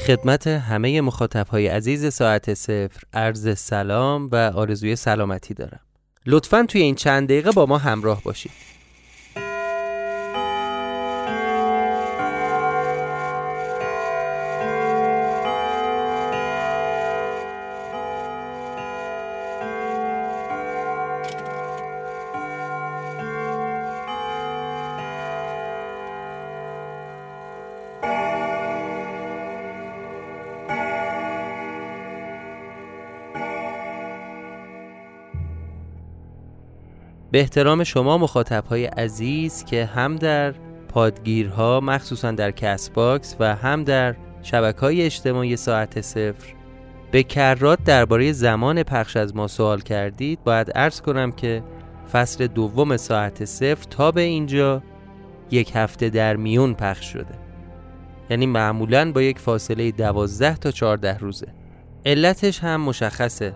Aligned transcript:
خدمت 0.00 0.46
همه 0.46 1.00
مخاطب 1.00 1.46
های 1.48 1.66
عزیز 1.66 2.14
ساعت 2.14 2.54
صفر 2.54 3.00
عرض 3.12 3.58
سلام 3.58 4.28
و 4.32 4.36
آرزوی 4.36 4.96
سلامتی 4.96 5.54
دارم. 5.54 5.80
لطفا 6.26 6.66
توی 6.68 6.82
این 6.82 6.94
چند 6.94 7.28
دقیقه 7.28 7.50
با 7.50 7.66
ما 7.66 7.78
همراه 7.78 8.22
باشید. 8.22 8.73
به 37.30 37.40
احترام 37.40 37.84
شما 37.84 38.18
مخاطب 38.18 38.64
های 38.64 38.84
عزیز 38.84 39.64
که 39.64 39.84
هم 39.84 40.16
در 40.16 40.54
پادگیرها 40.88 41.80
مخصوصا 41.80 42.30
در 42.30 42.50
Castbox 42.50 43.36
و 43.40 43.56
هم 43.56 43.84
در 43.84 44.14
شبکه 44.42 44.80
های 44.80 45.02
اجتماعی 45.02 45.56
ساعت 45.56 46.00
صفر 46.00 46.54
به 47.10 47.22
کرات 47.22 47.84
درباره 47.84 48.32
زمان 48.32 48.82
پخش 48.82 49.16
از 49.16 49.36
ما 49.36 49.48
سوال 49.48 49.80
کردید 49.80 50.44
باید 50.44 50.70
عرض 50.70 51.00
کنم 51.00 51.32
که 51.32 51.62
فصل 52.12 52.46
دوم 52.46 52.96
ساعت 52.96 53.44
صفر 53.44 53.84
تا 53.90 54.10
به 54.10 54.20
اینجا 54.20 54.82
یک 55.50 55.72
هفته 55.74 56.08
در 56.08 56.36
میون 56.36 56.74
پخش 56.74 57.12
شده. 57.12 57.34
یعنی 58.30 58.46
معمولا 58.46 59.12
با 59.12 59.22
یک 59.22 59.38
فاصله 59.38 59.90
12 59.90 60.56
تا 60.56 60.70
14 60.70 61.18
روزه. 61.18 61.46
علتش 62.06 62.58
هم 62.58 62.80
مشخصه. 62.80 63.54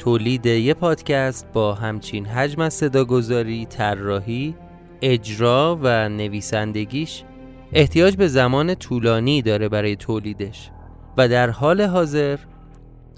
تولید 0.00 0.46
یه 0.46 0.74
پادکست 0.74 1.46
با 1.52 1.74
همچین 1.74 2.26
حجم 2.26 2.60
از 2.60 2.74
صداگذاری، 2.74 3.66
طراحی، 3.66 4.54
اجرا 5.02 5.78
و 5.82 6.08
نویسندگیش 6.08 7.24
احتیاج 7.72 8.16
به 8.16 8.28
زمان 8.28 8.74
طولانی 8.74 9.42
داره 9.42 9.68
برای 9.68 9.96
تولیدش. 9.96 10.70
و 11.16 11.28
در 11.28 11.50
حال 11.50 11.82
حاضر 11.82 12.38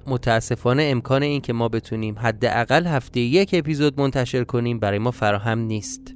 متاسفانه 0.07 0.83
امکان 0.83 1.23
این 1.23 1.41
که 1.41 1.53
ما 1.53 1.69
بتونیم 1.69 2.19
حداقل 2.19 2.87
هفته 2.87 3.21
یک 3.21 3.51
اپیزود 3.53 4.01
منتشر 4.01 4.45
کنیم 4.45 4.79
برای 4.79 4.99
ما 4.99 5.11
فراهم 5.11 5.59
نیست. 5.59 6.15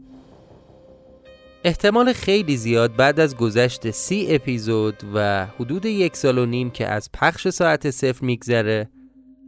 احتمال 1.64 2.12
خیلی 2.12 2.56
زیاد 2.56 2.96
بعد 2.96 3.20
از 3.20 3.36
گذشت 3.36 3.90
سی 3.90 4.26
اپیزود 4.30 5.02
و 5.14 5.46
حدود 5.46 5.86
یک 5.86 6.16
سال 6.16 6.38
و 6.38 6.46
نیم 6.46 6.70
که 6.70 6.86
از 6.86 7.10
پخش 7.12 7.48
ساعت 7.48 7.90
صفر 7.90 8.24
میگذره 8.24 8.88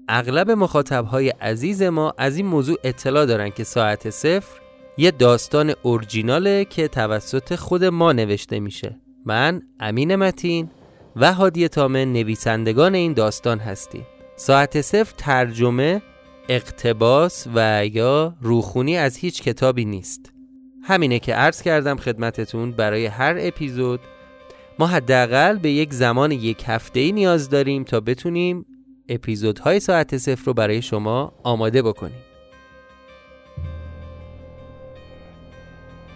اغلب 0.09 0.51
مخاطبهای 0.51 1.28
عزیز 1.28 1.83
ما 1.83 2.14
از 2.19 2.37
این 2.37 2.47
موضوع 2.47 2.77
اطلاع 2.84 3.27
دارن 3.27 3.51
که 3.51 3.64
ساعت 3.64 4.11
صفر 4.11 4.61
یه 4.97 5.11
داستان 5.11 5.75
اورجیناله 5.83 6.64
که 6.64 6.89
توسط 6.89 7.55
خود 7.55 7.84
ما 7.84 8.12
نوشته 8.12 8.61
میشه. 8.61 9.01
من 9.27 9.62
امین 9.81 10.17
متین 10.17 10.70
و 11.17 11.33
هادی 11.33 11.69
تامه 11.69 12.05
نویسندگان 12.05 12.95
این 12.95 13.12
داستان 13.12 13.59
هستیم. 13.59 14.06
ساعت 14.36 14.81
صفر 14.81 15.14
ترجمه 15.17 16.03
اقتباس 16.48 17.47
و 17.55 17.86
یا 17.86 18.34
روخونی 18.41 18.97
از 18.97 19.17
هیچ 19.17 19.42
کتابی 19.42 19.84
نیست. 19.84 20.33
همینه 20.83 21.19
که 21.19 21.34
عرض 21.34 21.62
کردم 21.62 21.97
خدمتتون 21.97 22.73
برای 22.73 23.06
هر 23.06 23.36
اپیزود 23.39 24.01
ما 24.79 24.86
حداقل 24.86 25.59
به 25.59 25.70
یک 25.70 25.95
زمان 25.95 26.33
یک 26.33 26.64
هفته 26.67 27.01
ای 27.01 27.12
نیاز 27.12 27.51
داریم 27.51 27.84
تا 27.84 28.01
بتونیم 28.01 28.67
اپیزودهای 29.09 29.81
ساعت 29.81 30.17
صفر 30.17 30.45
رو 30.45 30.55
برای 30.55 30.83
شما 30.83 31.33
آماده 31.42 31.83
بکنیم. 31.83 32.19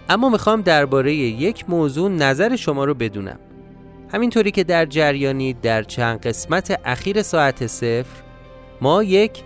اما 0.08 0.28
می‌خوام 0.28 0.60
درباره 0.60 1.14
یک 1.14 1.70
موضوع 1.70 2.10
نظر 2.10 2.56
شما 2.56 2.84
رو 2.84 2.94
بدونم. 2.94 3.38
همینطوری 4.12 4.50
که 4.50 4.64
در 4.64 4.86
جریانی 4.86 5.52
در 5.52 5.82
چند 5.82 6.26
قسمت 6.26 6.80
اخیر 6.84 7.22
ساعت 7.22 7.66
صفر 7.66 8.22
ما 8.80 9.02
یک 9.02 9.42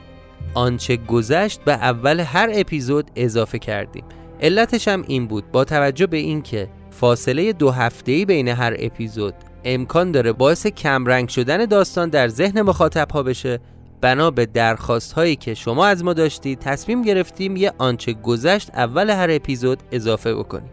آنچه 0.54 0.96
گذشت 0.96 1.60
به 1.60 1.72
اول 1.72 2.20
هر 2.20 2.50
اپیزود 2.52 3.10
اضافه 3.16 3.58
کردیم. 3.58 4.04
علتش 4.40 4.88
هم 4.88 5.04
این 5.08 5.26
بود 5.26 5.52
با 5.52 5.64
توجه 5.64 6.06
به 6.06 6.16
اینکه 6.16 6.68
فاصله 6.90 7.52
دو 7.52 7.70
هفته‌ای 7.70 8.24
بین 8.24 8.48
هر 8.48 8.76
اپیزود 8.78 9.34
امکان 9.66 10.12
داره 10.12 10.32
باعث 10.32 10.66
کمرنگ 10.66 11.28
شدن 11.28 11.64
داستان 11.64 12.08
در 12.08 12.28
ذهن 12.28 12.62
مخاطب 12.62 13.10
ها 13.10 13.22
بشه. 13.22 13.60
بنا 14.00 14.30
به 14.30 14.46
درخواست 14.46 15.12
هایی 15.12 15.36
که 15.36 15.54
شما 15.54 15.86
از 15.86 16.04
ما 16.04 16.12
داشتید 16.12 16.58
تصمیم 16.58 17.02
گرفتیم 17.02 17.56
یه 17.56 17.72
آنچه 17.78 18.12
گذشت 18.12 18.70
اول 18.74 19.10
هر 19.10 19.28
اپیزود 19.30 19.82
اضافه 19.92 20.34
بکنیم. 20.34 20.70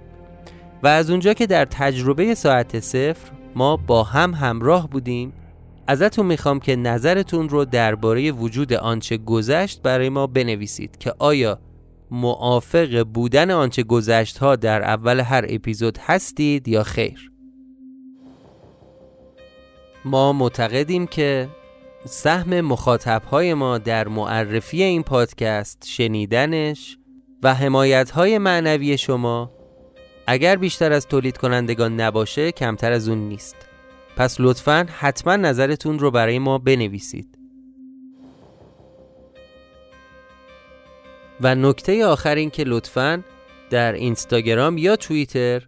و 0.83 0.87
از 0.87 1.09
اونجا 1.09 1.33
که 1.33 1.47
در 1.47 1.65
تجربه 1.65 2.35
ساعت 2.35 2.79
صفر 2.79 3.31
ما 3.55 3.77
با 3.77 4.03
هم 4.03 4.33
همراه 4.33 4.89
بودیم 4.89 5.33
ازتون 5.87 6.25
می‌خوام 6.25 6.59
که 6.59 6.75
نظرتون 6.75 7.49
رو 7.49 7.65
درباره 7.65 8.31
وجود 8.31 8.73
آنچه 8.73 9.17
گذشت 9.17 9.81
برای 9.81 10.09
ما 10.09 10.27
بنویسید 10.27 10.97
که 10.97 11.13
آیا 11.19 11.59
موافق 12.11 13.03
بودن 13.03 13.51
آنچه 13.51 13.83
گذشت 13.83 14.37
ها 14.37 14.55
در 14.55 14.83
اول 14.83 15.19
هر 15.19 15.45
اپیزود 15.49 15.97
هستید 16.01 16.67
یا 16.67 16.83
خیر. 16.83 17.32
ما 20.05 20.33
معتقدیم 20.33 21.07
که 21.07 21.49
سهم 22.05 22.61
مخاطبهای 22.61 23.53
ما 23.53 23.77
در 23.77 24.07
معرفی 24.07 24.83
این 24.83 25.03
پادکست 25.03 25.85
شنیدنش 25.87 26.97
و 27.43 27.53
حمایت 27.53 28.11
های 28.11 28.37
معنوی 28.37 28.97
شما 28.97 29.51
اگر 30.27 30.55
بیشتر 30.55 30.91
از 30.91 31.07
تولید 31.07 31.37
کنندگان 31.37 32.01
نباشه 32.01 32.51
کمتر 32.51 32.91
از 32.91 33.09
اون 33.09 33.17
نیست. 33.17 33.55
پس 34.17 34.35
لطفا 34.39 34.87
حتما 34.99 35.35
نظرتون 35.35 35.99
رو 35.99 36.11
برای 36.11 36.39
ما 36.39 36.57
بنویسید. 36.57 37.37
و 41.41 41.55
نکته 41.55 42.05
آخر 42.05 42.35
این 42.35 42.49
که 42.49 42.63
لطفا 42.63 43.23
در 43.69 43.93
اینستاگرام 43.93 44.77
یا 44.77 44.95
توییتر 44.95 45.67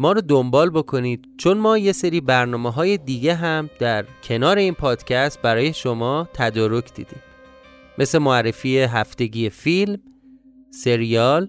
ما 0.00 0.12
رو 0.12 0.20
دنبال 0.20 0.70
بکنید 0.70 1.28
چون 1.38 1.58
ما 1.58 1.78
یه 1.78 1.92
سری 1.92 2.20
برنامه 2.20 2.70
های 2.70 2.96
دیگه 2.96 3.34
هم 3.34 3.70
در 3.78 4.04
کنار 4.24 4.58
این 4.58 4.74
پادکست 4.74 5.42
برای 5.42 5.72
شما 5.72 6.28
تدارک 6.34 6.94
دیدیم. 6.94 7.22
مثل 7.98 8.18
معرفی 8.18 8.78
هفتگی 8.78 9.50
فیلم، 9.50 10.00
سریال، 10.70 11.48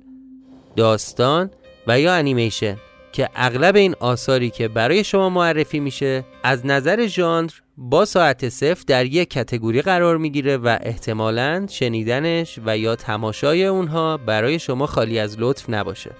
داستان 0.75 1.51
و 1.87 1.99
یا 1.99 2.13
انیمیشن 2.13 2.77
که 3.11 3.29
اغلب 3.35 3.75
این 3.75 3.95
آثاری 3.99 4.49
که 4.49 4.67
برای 4.67 5.03
شما 5.03 5.29
معرفی 5.29 5.79
میشه 5.79 6.23
از 6.43 6.65
نظر 6.65 7.07
ژانر 7.07 7.51
با 7.77 8.05
ساعت 8.05 8.49
صفر 8.49 8.83
در 8.87 9.05
یک 9.05 9.29
کتگوری 9.29 9.81
قرار 9.81 10.17
می‌گیره 10.17 10.57
و 10.57 10.77
احتمالاً 10.81 11.67
شنیدنش 11.69 12.59
و 12.65 12.77
یا 12.77 12.95
تماشای 12.95 13.65
اونها 13.65 14.17
برای 14.17 14.59
شما 14.59 14.85
خالی 14.85 15.19
از 15.19 15.39
لطف 15.39 15.69
نباشه. 15.69 16.11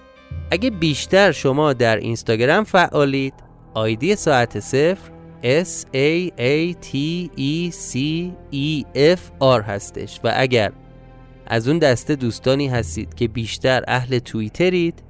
اگه 0.50 0.70
بیشتر 0.70 1.32
شما 1.32 1.72
در 1.72 1.96
اینستاگرام 1.96 2.64
فعالید 2.64 3.34
آیدی 3.74 4.16
ساعت 4.16 4.60
صفر 4.60 5.10
S 5.42 5.84
A 5.94 6.30
A 6.38 6.74
T 6.86 6.96
E 7.36 7.72
C 7.72 7.96
E 8.52 8.84
F 8.94 9.20
R 9.40 9.62
هستش 9.62 10.20
و 10.24 10.32
اگر 10.36 10.72
از 11.46 11.68
اون 11.68 11.78
دسته 11.78 12.16
دوستانی 12.16 12.68
هستید 12.68 13.14
که 13.14 13.28
بیشتر 13.28 13.84
اهل 13.88 14.18
توییترید 14.18 15.02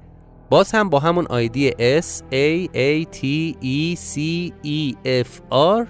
باز 0.50 0.72
هم 0.72 0.90
با 0.90 0.98
همون 0.98 1.26
آیدی 1.26 1.70
S 2.00 2.22
A 2.32 2.68
A 2.74 3.06
T 3.16 3.54
E 3.62 3.98
C 3.98 4.18
E 4.64 4.94
F 5.06 5.54
R 5.82 5.86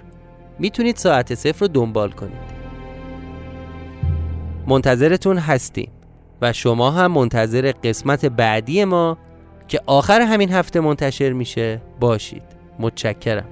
می‌تونید 0.59 0.95
ساعت 0.95 1.35
صفر 1.35 1.59
رو 1.59 1.67
دنبال 1.67 2.11
کنید. 2.11 2.53
منتظرتون 4.67 5.37
هستیم. 5.37 5.91
و 6.43 6.53
شما 6.53 6.91
هم 6.91 7.11
منتظر 7.11 7.71
قسمت 7.83 8.25
بعدی 8.25 8.85
ما 8.85 9.17
که 9.67 9.79
آخر 9.85 10.21
همین 10.21 10.51
هفته 10.51 10.79
منتشر 10.79 11.31
میشه. 11.31 11.81
باشید. 11.99 12.43
متشکرم. 12.79 13.45